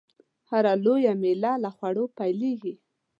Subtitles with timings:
[0.49, 2.73] هره لويه میله له خوړو پیلېږي.